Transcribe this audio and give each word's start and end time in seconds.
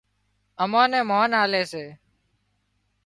امان 0.63 0.87
نين 0.93 1.03
مانَ 1.09 1.31
آلي 1.43 1.63
سي 1.71 1.85